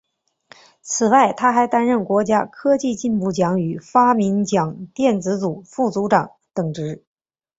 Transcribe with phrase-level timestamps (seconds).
[0.81, 7.03] 此外他还担任国家科技进步奖与发明奖电子组副组长等职。